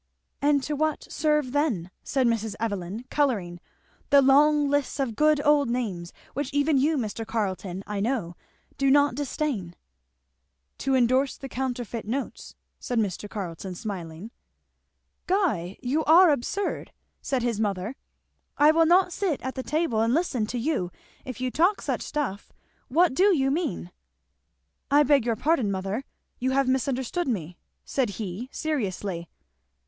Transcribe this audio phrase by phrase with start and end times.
[0.41, 2.55] "And to what serve then," said Mrs.
[2.59, 3.59] Evelyn colouring,
[4.09, 7.23] "the long lists of good old names which even you, Mr.
[7.23, 8.35] Carleton, I know,
[8.79, 9.75] do not disdain?"
[10.79, 13.29] "To endorse the counterfeit notes," said Mr.
[13.29, 14.31] Carleton smiling.
[15.27, 17.95] "Guy you are absurd!" said his mother.
[18.57, 20.89] "I will not sit at the table and listen to you
[21.25, 22.51] if you talk such stuff.
[22.87, 23.91] What do you mean?"
[24.89, 26.05] "I beg your pardon, mother,
[26.39, 29.29] you have misunderstood me," said he seriously.